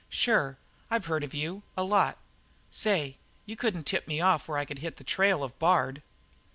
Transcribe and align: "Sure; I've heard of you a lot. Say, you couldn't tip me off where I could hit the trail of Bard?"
"Sure; 0.09 0.57
I've 0.89 1.05
heard 1.05 1.23
of 1.23 1.35
you 1.35 1.61
a 1.77 1.83
lot. 1.83 2.17
Say, 2.71 3.17
you 3.45 3.55
couldn't 3.55 3.83
tip 3.83 4.07
me 4.07 4.19
off 4.19 4.47
where 4.47 4.57
I 4.57 4.65
could 4.65 4.79
hit 4.79 4.97
the 4.97 5.03
trail 5.03 5.43
of 5.43 5.59
Bard?" 5.59 6.01